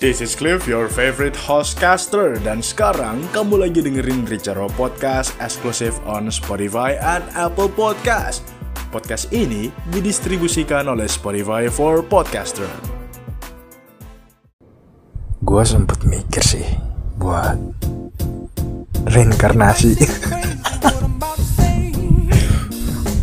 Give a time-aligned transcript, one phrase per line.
[0.00, 6.32] This is Cliff, your favorite hostcaster Dan sekarang kamu lagi dengerin Richaro Podcast Exclusive on
[6.32, 8.40] Spotify and Apple Podcast.
[8.88, 12.64] Podcast ini didistribusikan oleh Spotify for Podcaster.
[15.44, 16.64] Gue sempet mikir sih
[17.20, 17.60] Buat
[19.04, 20.00] Reinkarnasi.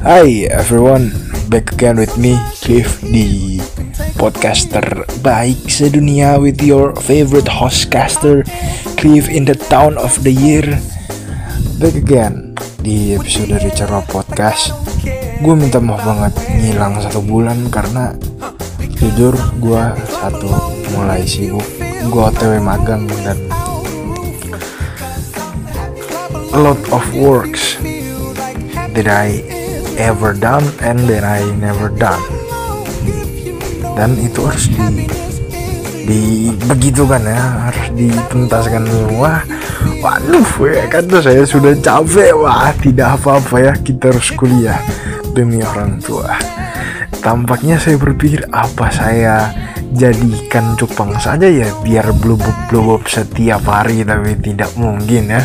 [0.05, 1.09] Hai everyone.
[1.49, 3.57] Back again with me Cliff di
[4.17, 8.45] podcaster baik sedunia with your favorite hostcaster
[8.97, 10.65] Cliff in the town of the year.
[11.81, 14.73] Back again di episode Richard Podcast
[15.37, 18.13] gue minta maaf banget ngilang satu bulan karena
[18.97, 20.49] jujur gue satu
[20.97, 21.65] mulai sibuk.
[22.09, 23.37] Gue otw magang dan
[26.53, 27.77] a lot of works
[28.97, 29.45] that I
[29.97, 32.21] ever done and that I never done
[33.97, 35.09] dan itu harus di
[36.07, 36.21] di
[36.69, 39.41] begitu kan ya harus dituntaskan semua.
[39.99, 42.31] Waduh ya kan tuh saya sudah capek.
[42.37, 44.77] Wah tidak apa-apa ya kita harus kuliah
[45.33, 46.37] demi orang tua.
[47.19, 49.51] Tampaknya saya berpikir apa saya
[49.91, 55.41] jadikan cupang saja ya biar blubub blubub setiap hari tapi tidak mungkin ya.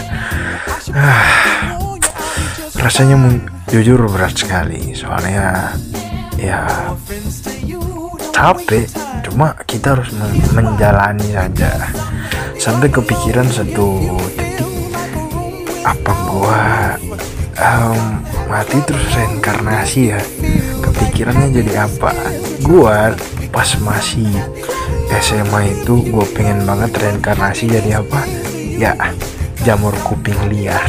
[0.92, 1.26] Ah,
[2.78, 3.18] rasanya
[3.66, 4.94] jujur berat sekali.
[4.94, 5.74] Soalnya
[6.38, 6.68] ya
[8.32, 8.88] capek.
[9.22, 10.10] Cuma kita harus
[10.56, 11.92] menjalani saja.
[12.58, 14.72] Sampai kepikiran satu detik
[15.82, 16.62] apa gua
[17.58, 20.20] um, mati terus reinkarnasi ya?
[20.82, 22.10] Kepikirannya jadi apa?
[22.64, 23.14] Gua
[23.52, 24.30] pas masih
[25.20, 28.24] SMA itu gue pengen banget reinkarnasi jadi apa?
[28.80, 28.96] Ya
[29.62, 30.88] jamur kuping liar.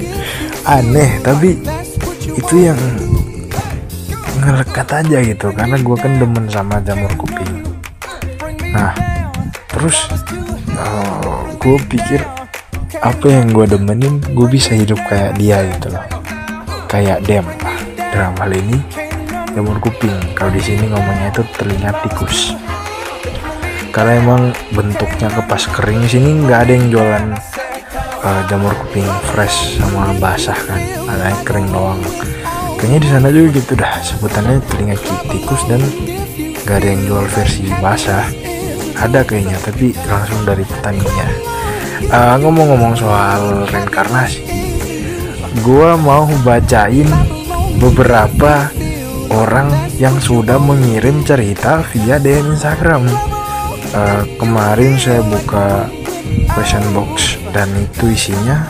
[0.74, 1.60] Aneh tapi
[2.24, 2.78] itu yang
[4.44, 7.64] ngelekat aja gitu karena gue kan demen sama jamur kuping
[8.70, 8.92] nah
[9.72, 10.06] terus
[10.76, 12.20] uh, eh, gue pikir
[13.04, 16.04] apa yang gue demenin gue bisa hidup kayak dia gitu loh.
[16.88, 17.44] Kayak dem.
[18.14, 18.78] Dalam hal ini
[19.52, 22.56] jamur kuping kalau di sini ngomongnya itu terlihat tikus.
[23.92, 24.42] Karena emang
[24.72, 27.24] bentuknya kepas kering sini nggak ada yang jualan
[28.24, 30.80] uh, jamur kuping fresh sama basah kan.
[31.04, 32.00] Ada yang kering doang
[32.84, 33.96] kayaknya di sana juga gitu dah.
[34.04, 34.96] Sebutannya telinga
[35.32, 35.80] tikus dan
[36.68, 38.28] gak ada yang jual versi basah.
[39.00, 41.28] Ada kayaknya tapi langsung dari petaninya.
[42.12, 44.44] Uh, ngomong-ngomong soal reinkarnasi
[45.64, 47.08] gua mau bacain
[47.80, 48.68] beberapa
[49.32, 53.08] orang yang sudah mengirim cerita via DM Instagram.
[53.96, 55.88] Uh, kemarin saya buka
[56.52, 58.68] question box dan itu isinya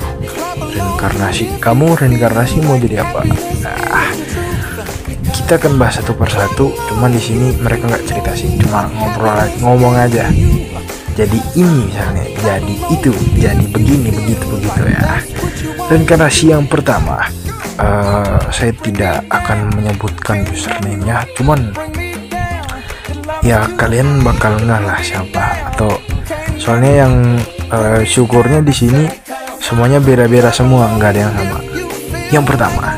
[0.55, 1.59] reinkarnasi.
[1.59, 3.27] Kamu reinkarnasi mau jadi apa
[5.45, 9.93] kita akan bahas satu persatu cuman di sini mereka nggak cerita sih cuma ngobrol ngomong
[9.93, 10.33] aja.
[11.13, 15.21] Jadi ini misalnya jadi itu jadi begini begitu begitu ya.
[15.93, 17.29] Reinkarnasi yang pertama
[17.77, 21.77] uh, saya tidak akan menyebutkan username-nya cuman
[23.45, 25.61] ya kalian bakal ngalah siapa.
[25.77, 25.93] Atau
[26.57, 27.15] soalnya yang
[27.69, 29.13] uh, syukurnya di sini
[29.61, 31.59] semuanya beda-beda semua nggak ada yang sama.
[32.33, 32.97] Yang pertama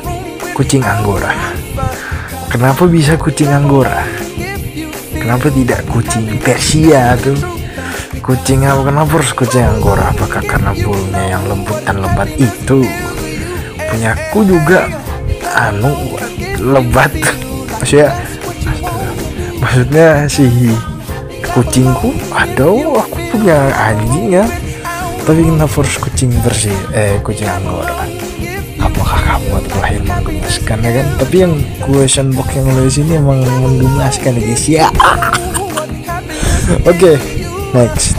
[0.54, 1.55] kucing anggora
[2.56, 4.00] kenapa bisa kucing anggora?
[5.12, 7.36] Kenapa tidak kucing persia tuh?
[8.24, 10.08] Kucing apa kenapa harus kucing anggora?
[10.08, 12.80] Apakah karena bulunya yang lembut dan lebat itu?
[13.92, 14.88] Punya aku juga
[15.52, 16.16] anu
[16.56, 17.12] lebat.
[17.84, 18.08] Maksudnya
[19.60, 20.48] maksudnya si
[21.52, 24.44] kucingku ada aku punya anjing ya.
[25.28, 28.25] Tapi kenapa harus kucing bersih eh kucing anggora
[29.06, 31.06] apakah kamu terlahir menggemaskan ya kan?
[31.22, 34.66] Tapi yang question box yang nulis ini emang menggemaskan ya guys.
[34.66, 34.86] Ya.
[36.90, 37.14] Oke
[37.70, 38.18] next.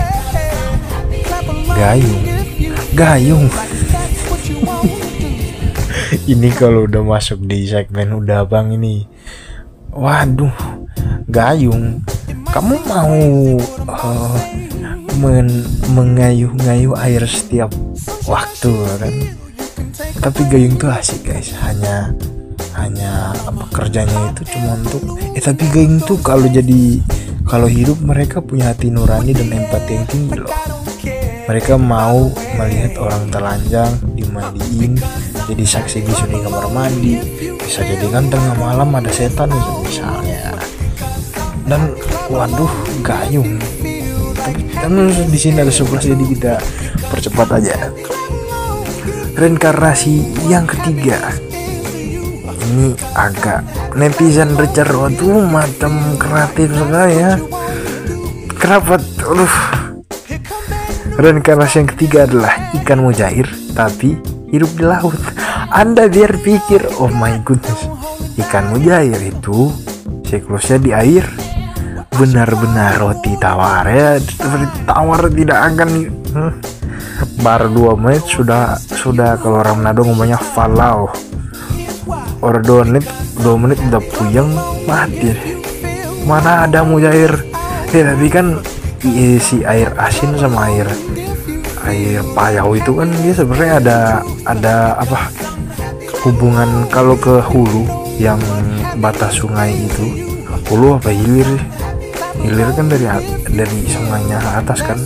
[1.75, 2.23] Gayung.
[2.95, 3.45] Gayung.
[6.31, 9.03] Ini kalau udah masuk di segmen udah bang ini.
[9.91, 10.55] Waduh
[11.27, 11.99] gayung.
[12.47, 13.19] Kamu mau
[13.91, 14.39] uh,
[15.19, 15.51] men
[15.91, 17.75] mengayuh-ngayuh air setiap
[18.23, 19.13] waktu kan
[20.27, 21.55] tapi gayung tuh asik guys.
[21.63, 22.11] Hanya
[22.75, 26.99] hanya apa kerjanya itu cuma untuk eh tapi gayung tuh kalau jadi
[27.47, 30.51] kalau hidup mereka punya hati nurani dan empati yang tinggi loh.
[31.47, 32.27] Mereka mau
[32.59, 33.87] melihat orang telanjang
[34.19, 34.99] dimandiin
[35.47, 37.15] jadi saksi bisu di kamar mandi
[37.63, 39.47] bisa jadi kan tengah malam ada setan
[39.79, 40.51] misalnya.
[41.63, 41.95] Dan
[42.27, 43.55] waduh gayung.
[44.75, 44.99] Tapi
[45.31, 46.53] di sini ada sebelas jadi kita
[47.15, 47.95] percepat aja
[49.37, 51.29] reinkarnasi yang ketiga.
[52.67, 53.63] Ini agak
[53.93, 57.37] netizen Richard tuh macam kreatif sekali ya.
[58.57, 59.55] Kenapa aduh.
[61.21, 63.45] Reinkarnasi yang ketiga adalah ikan mujair
[63.77, 64.17] tapi
[64.49, 65.17] hidup di laut.
[65.69, 67.85] Anda biar pikir oh my goodness.
[68.41, 69.69] Ikan mujair itu
[70.25, 71.25] siklusnya di air.
[72.17, 74.17] Benar-benar roti tawar ya.
[74.17, 75.89] Seperti tawar tidak akan
[77.41, 81.11] baru dua menit sudah sudah kalau orang Manado ngomongnya falau.
[82.41, 83.05] Orang dua menit
[83.41, 84.49] dua menit udah puyeng.
[84.87, 85.35] Mati
[86.27, 87.31] mana ada mujair?
[87.95, 88.59] Ya tapi kan
[89.39, 90.87] si air asin sama air
[91.87, 93.97] air payau itu kan dia sebenarnya ada
[94.43, 95.31] ada apa
[96.27, 97.87] hubungan kalau ke hulu
[98.19, 98.41] yang
[98.99, 100.27] batas sungai itu.
[100.67, 101.47] Hulu apa hilir?
[102.43, 103.07] Hilir kan dari
[103.47, 104.99] dari sungainya atas kan.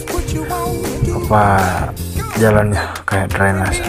[1.13, 1.43] Apa
[2.41, 3.85] jalannya kayak drainase.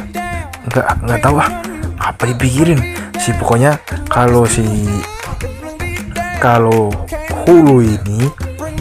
[0.69, 1.50] Nggak nggak tahu ah
[1.96, 2.81] apa dipikirin?
[3.16, 3.81] Si pokoknya
[4.12, 4.64] kalau si
[6.37, 6.93] kalau
[7.49, 8.28] hulu ini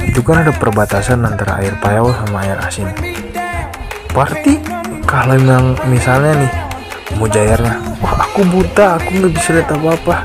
[0.04, 2.92] itu kan ada perbatasan antara air payau sama air asin.
[4.12, 4.60] Berarti
[5.08, 6.52] kalau memang misalnya nih
[7.16, 10.16] mujairnya wah aku buta aku nggak bisa lihat apa apa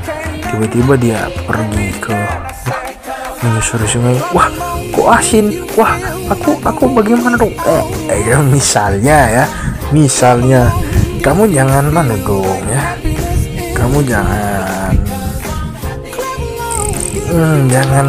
[0.51, 2.11] tiba-tiba dia pergi ke
[2.67, 2.83] wah
[3.39, 4.17] menyusuri sungai.
[4.35, 4.49] Wah
[4.91, 5.61] kok asin?
[5.77, 5.93] Wah
[6.27, 7.83] aku aku bagaimana dong eh,
[8.27, 9.45] ya, misalnya ya
[9.95, 10.67] misalnya
[11.23, 12.95] kamu jangan mana dong ya.
[13.75, 14.93] Kamu jangan
[17.29, 18.07] hmm, jangan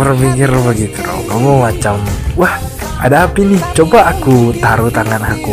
[0.00, 1.96] berpikir begitu dong kamu macam
[2.34, 2.58] wah
[3.04, 5.52] ada api nih coba aku taruh tangan aku.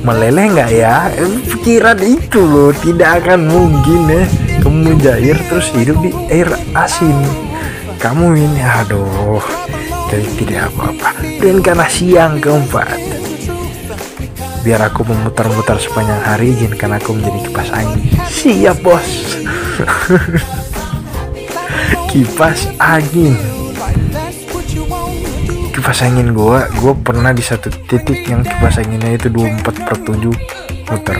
[0.00, 1.12] Meleleh nggak ya?
[1.12, 4.24] Eh, pikiran itu loh tidak akan mungkin ya.
[4.64, 7.20] Kamu jair terus hidup di air asin.
[8.00, 9.44] Kamu ini aduh
[10.10, 11.10] jadi tidak apa-apa.
[11.42, 13.16] Dan karena siang keempat
[14.66, 18.02] biar aku memutar-mutar sepanjang hari izinkan aku menjadi kipas angin.
[18.26, 19.06] Siap bos.
[22.10, 23.38] Kipas angin.
[25.70, 30.34] Kipas angin gua gua pernah di satu titik yang kipas anginnya itu 24 per 7
[30.90, 31.18] muter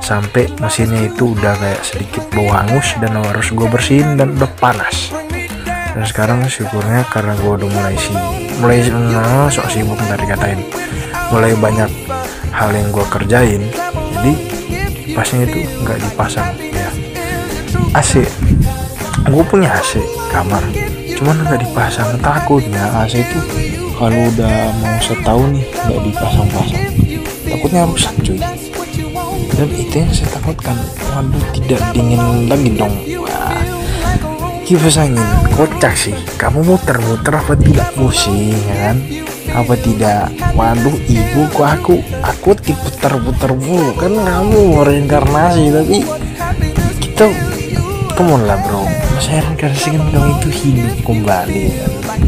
[0.00, 5.12] sampai mesinnya itu udah kayak sedikit bau hangus dan harus gue bersihin dan udah panas
[5.98, 8.14] dan sekarang syukurnya karena gue udah mulai sih
[8.62, 10.62] mulai nah, sok sibuk nggak dikatain.
[11.34, 11.90] Mulai banyak
[12.54, 13.66] hal yang gue kerjain
[14.14, 14.32] jadi
[15.10, 16.86] pasnya itu nggak dipasang ya.
[17.98, 18.22] AC
[19.26, 19.98] gue punya AC
[20.30, 20.62] kamar.
[21.18, 22.14] Cuman nggak dipasang.
[22.22, 23.38] Takutnya AC itu
[23.98, 26.84] kalau udah mau setahun nih nggak dipasang-pasang.
[27.42, 28.38] Takutnya rusak cuy.
[29.58, 30.78] Dan itu yang saya takutkan.
[31.10, 32.94] Waduh tidak dingin lagi dong
[34.68, 35.24] kipas angin.
[35.56, 36.12] Kocak sih.
[36.36, 37.88] Kamu muter-muter apa tidak?
[37.96, 38.96] Pusing ya kan?
[39.64, 40.28] Apa tidak?
[40.52, 43.96] Waduh ibu kok aku aku diputar-putar mulu.
[43.96, 46.04] Kan kamu reinkarnasi tapi
[47.00, 47.32] kita
[48.12, 48.84] come lah bro.
[49.24, 51.64] Saya reinkarnasi kan dong itu hidup kembali.
[52.04, 52.20] Kan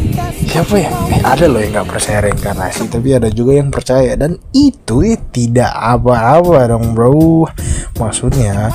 [0.49, 0.89] siapa ya?
[1.13, 4.17] Eh, ada loh yang nggak percaya reinkarnasi tapi ada juga yang percaya.
[4.17, 7.45] Dan itu ya tidak apa-apa dong bro.
[8.01, 8.73] Maksudnya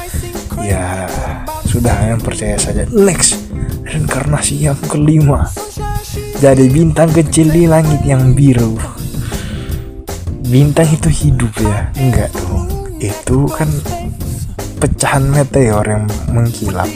[0.62, 1.10] ya
[1.66, 2.86] sudah yang percaya saja.
[2.94, 3.45] Next
[3.86, 5.46] reinkarnasi yang kelima.
[6.42, 8.74] Jadi bintang kecil di langit yang biru.
[10.46, 11.90] Bintang itu hidup ya?
[11.94, 12.66] Enggak dong.
[12.98, 13.70] Itu kan
[14.82, 16.04] pecahan meteor yang
[16.34, 16.90] mengkilap.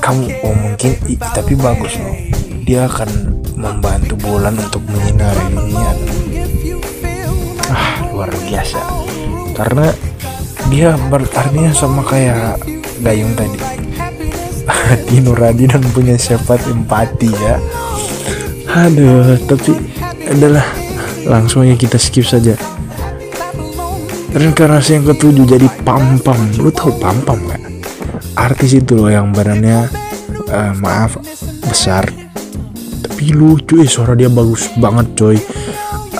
[0.00, 0.96] Kamu oh mungkin
[1.36, 2.16] tapi bagus loh.
[2.64, 3.10] Dia akan
[3.60, 5.90] membantu bulan untuk menyinari dunia
[7.68, 8.80] ah luar biasa.
[9.52, 9.92] Karena
[10.72, 12.62] dia berartinya sama kayak
[13.02, 13.79] dayung tadi
[14.88, 17.56] hati nurani dan punya sifat empati ya.
[18.70, 19.76] Aduh tapi
[20.24, 20.64] adalah
[21.26, 22.56] langsung aja kita skip saja.
[24.30, 27.58] Reinkarnasi yang ketujuh jadi pam pam lu tahu pam pam gak
[28.38, 29.90] artis itu loh yang badannya
[30.48, 31.18] uh, maaf
[31.66, 32.06] besar.
[33.00, 35.38] Tapi lucu eh suara dia bagus banget coy.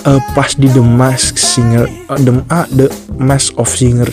[0.00, 2.88] Uh, pas di The Mask Singer uh, the, ah, the
[3.20, 4.08] Mask of Singer.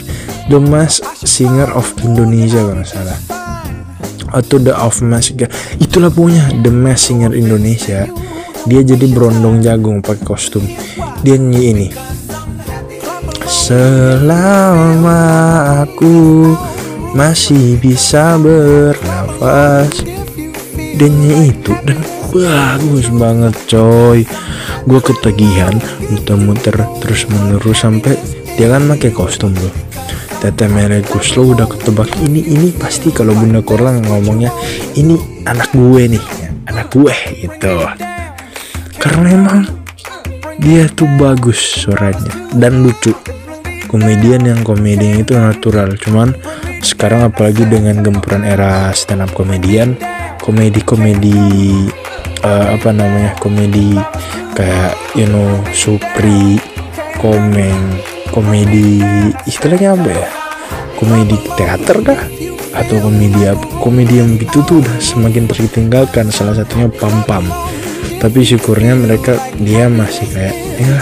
[0.48, 3.20] The Mask Singer of Indonesia kalau salah
[4.32, 5.38] atau The of Mask
[5.80, 8.08] itulah punya The Mask Singer Indonesia.
[8.68, 10.68] Dia jadi berondong jagung pakai kostum.
[11.24, 11.88] Dia nyanyi ini.
[13.48, 15.24] Selama
[15.88, 16.52] aku
[17.16, 20.04] masih bisa bernafas.
[20.98, 22.02] Dan itu dan
[22.34, 24.28] bagus banget coy.
[24.84, 25.76] Gue ketagihan
[26.12, 28.20] muter-muter terus menerus sampai
[28.58, 29.87] dia kan pakai kostum tuh
[30.38, 34.54] Tete Melekus lo udah ketebak ini ini pasti kalau bunda Korlang ngomongnya
[34.94, 35.18] ini
[35.50, 36.26] anak gue nih
[36.70, 37.76] anak gue gitu.
[39.02, 39.60] Karena emang
[40.62, 43.14] dia tuh bagus suaranya dan lucu.
[43.88, 46.36] Komedian yang komedinya itu natural cuman
[46.84, 49.96] sekarang apalagi dengan gempuran era stand up komedian
[50.44, 51.40] komedi komedi
[52.44, 53.96] uh, apa namanya komedi
[54.60, 56.60] kayak you know Supri
[57.18, 57.98] Komeng
[58.38, 59.02] komedi
[59.50, 60.30] istilahnya apa ya?
[60.94, 62.22] Komedi teater kah
[62.78, 63.50] atau komedi
[63.82, 67.50] komedi yang gitu tuh udah semakin tertinggalkan salah satunya Pam Pam
[68.22, 70.98] tapi syukurnya mereka dia masih kayak ya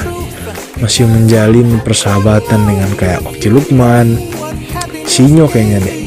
[0.79, 4.15] masih menjalin persahabatan dengan kayak Oki Lukman
[5.03, 5.97] Sinyo kayaknya deh.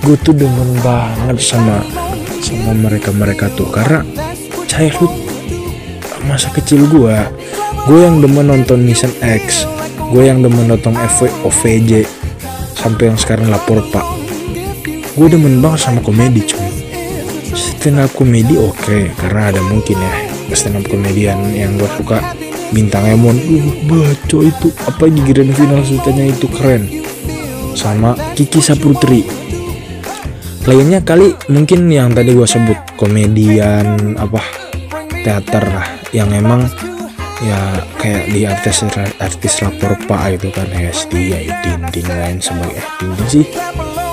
[0.00, 1.84] Gue tuh demen banget sama
[2.40, 4.00] sama mereka mereka tuh karena
[4.64, 5.12] childhood
[6.24, 7.16] masa kecil gue
[7.88, 9.64] gue yang demen nonton Mission X
[10.10, 12.02] gue yang demen nonton FV, OVJ
[12.74, 14.02] sampai yang sekarang lapor pak.
[15.14, 16.66] Gue demen banget sama komedi cuy.
[17.54, 20.12] Stand up komedi oke okay, karena ada mungkin ya.
[20.50, 22.34] Stand up komedian yang gue suka
[22.74, 23.38] bintang Emon.
[23.38, 24.68] Uh baca itu.
[24.86, 26.46] Apa di grand final sultannya itu?
[26.50, 26.90] Keren.
[27.78, 29.22] Sama Kiki Saputri.
[30.66, 34.42] Lainnya kali mungkin yang tadi gue sebut komedian apa
[35.22, 35.86] teater lah.
[36.10, 36.66] Yang emang
[37.40, 38.84] ya kayak di artis
[39.16, 43.46] artis lapor pak itu kan SD ya Tintin lain sebagai eh Tintin sih.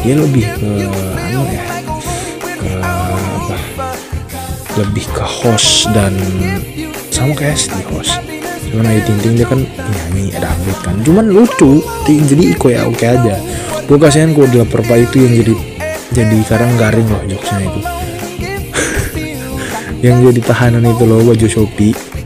[0.08, 1.66] Dia lebih ke anu ya
[2.58, 3.58] ke apa
[4.80, 6.16] lebih ke host dan
[7.12, 8.16] sama kayak SD host.
[8.68, 10.96] Cuman Ayu Ting dia kan nyanyi ada update kan.
[11.04, 13.36] Cuman lucu jadi iko ya oke aja.
[13.88, 15.54] Gue kasihan di lapor pak itu yang jadi
[16.16, 17.82] jadi sekarang garing loh jokesnya itu.
[20.06, 22.17] Yang jadi tahanan itu loh baju Shopee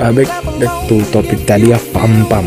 [0.00, 2.46] uh, back, back to topik tadi ya Pam Pam.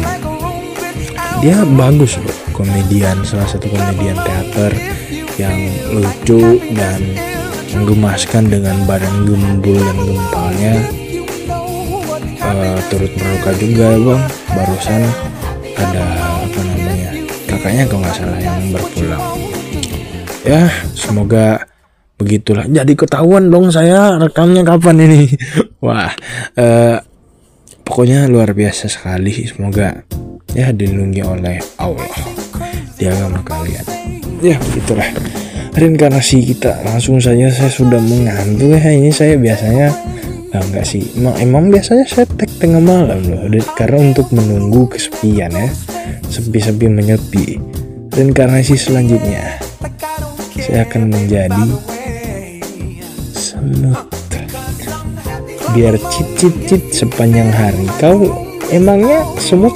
[1.39, 4.75] Dia bagus loh komedian salah satu komedian teater
[5.39, 5.56] yang
[5.96, 7.00] lucu dan
[7.72, 10.75] menggemaskan dengan badan gembul yang gempalnya.
[12.39, 14.22] Uh, turut berduka juga bang.
[14.51, 15.01] Barusan
[15.79, 16.06] ada
[16.44, 17.10] apa namanya
[17.48, 19.24] kakaknya kalau nggak salah yang berpulang.
[20.44, 21.63] Ya semoga
[22.20, 22.68] begitulah.
[22.68, 25.22] Jadi ketahuan dong saya rekamnya kapan ini.
[25.86, 26.12] Wah
[26.60, 27.00] uh,
[27.89, 29.50] pokoknya luar biasa sekali.
[29.50, 30.05] Semoga
[30.53, 32.05] ya dilindungi oleh Allah.
[32.93, 33.81] Di agama kalian.
[34.46, 35.10] Ya begitulah.
[35.74, 36.86] Reinkarnasi kita.
[36.86, 38.93] Langsung saja saya sudah mengantuk ya.
[38.93, 39.89] Ini saya biasanya
[40.53, 41.01] nah, enggak sih.
[41.17, 43.50] Emang, emang biasanya saya tag tengah malam loh.
[43.74, 45.69] Karena untuk menunggu kesepian ya.
[46.29, 47.58] Sepi-sepi menyepi
[48.13, 49.58] reinkarnasi selanjutnya.
[50.62, 51.65] Saya akan menjadi
[53.34, 54.18] semut
[55.75, 57.85] biar cit cit cit sepanjang hari.
[58.01, 59.73] Kau emangnya semut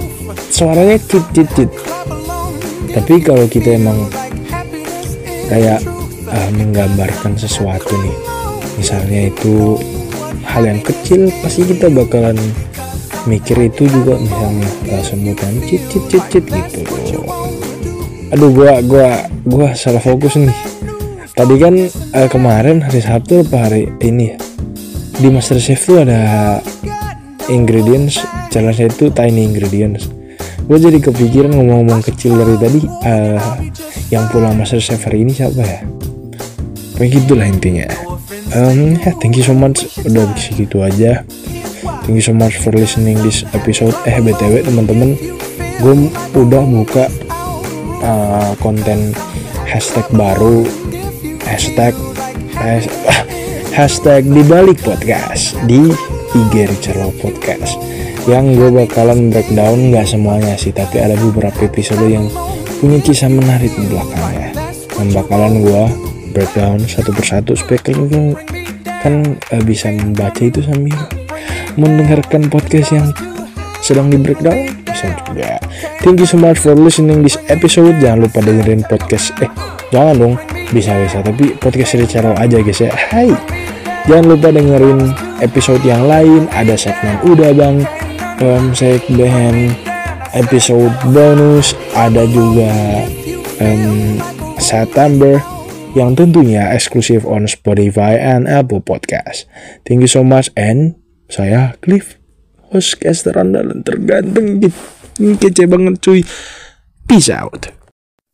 [0.54, 1.72] suaranya cit cit cit
[2.94, 4.06] tapi kalau kita emang
[5.50, 5.82] kayak
[6.30, 8.18] uh, menggambarkan sesuatu nih
[8.78, 9.82] misalnya itu
[10.46, 12.38] hal yang kecil pasti kita bakalan
[13.26, 16.86] mikir itu juga misalnya uh, semutan cit cit cit cit gitu.
[18.30, 20.54] Aduh gua gua gua salah fokus nih.
[21.34, 24.43] Tadi kan uh, kemarin hari Sabtu apa hari ini ya
[25.24, 26.60] di Master Chef tuh ada
[27.48, 28.20] ingredients
[28.52, 30.12] challenge itu tiny ingredients.
[30.68, 33.40] Gue jadi kepikiran ngomong-ngomong kecil dari tadi uh,
[34.12, 35.80] yang pulang Master Chef hari ini siapa ya?
[37.00, 37.88] Kayak gitulah intinya.
[38.52, 39.88] Um, ya thank you so much.
[40.04, 41.24] Udah segitu aja.
[42.04, 43.96] Thank you so much for listening this episode.
[44.04, 45.16] Eh btw teman-teman
[45.80, 45.94] gue
[46.36, 47.08] udah buka
[48.04, 49.16] uh, konten
[49.64, 50.68] hashtag baru.
[51.48, 51.96] Hashtag
[53.74, 55.90] dibalik podcast di
[56.38, 57.74] IG Richard Podcast.
[58.30, 62.30] Yang gue bakalan breakdown nggak semuanya sih tapi ada beberapa episode yang
[62.78, 64.54] punya kisah menarik di belakangnya
[64.94, 65.84] dan bakalan gue
[66.38, 68.38] breakdown satu persatu supaya kalian
[69.02, 70.94] kan uh, bisa membaca itu sambil
[71.74, 73.10] mendengarkan podcast yang
[73.82, 75.58] sedang di breakdown bisa juga.
[76.06, 77.98] Thank you so much for listening this episode.
[77.98, 79.50] Jangan lupa dengerin podcast eh
[79.90, 80.36] jangan dong
[80.70, 81.26] bisa bisa.
[81.26, 82.94] Tapi podcast Richard aja guys ya.
[82.94, 83.53] Hai
[84.08, 85.00] jangan lupa dengerin
[85.40, 87.78] episode yang lain ada segmen udah bang
[88.44, 89.76] um, segmen
[90.34, 92.72] episode bonus ada juga
[93.62, 94.20] um,
[94.58, 95.40] September
[95.94, 99.46] yang tentunya eksklusif on Spotify and Apple Podcast.
[99.86, 100.98] Thank you so much and
[101.30, 102.18] saya Cliff,
[102.74, 104.62] host caster andalan terganteng
[105.38, 106.22] kece banget cuy.
[107.06, 107.83] Peace out.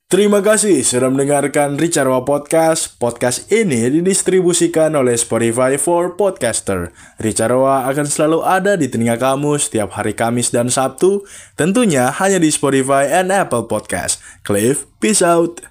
[0.09, 2.97] Terima kasih sudah mendengarkan Ricarwa Podcast.
[2.97, 6.89] Podcast ini didistribusikan oleh Spotify for Podcaster.
[7.21, 11.21] Ricarwa akan selalu ada di telinga kamu setiap hari Kamis dan Sabtu,
[11.53, 14.17] tentunya hanya di Spotify and Apple Podcast.
[14.41, 15.61] Cliff, peace out.